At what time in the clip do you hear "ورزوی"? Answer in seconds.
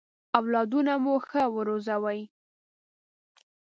1.55-2.21